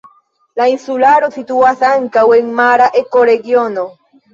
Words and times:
La 0.61 0.65
insularo 0.71 1.29
situas 1.37 1.85
ankaŭ 1.93 2.27
en 2.41 2.53
mara 2.65 2.93
ekoregiono. 3.07 3.91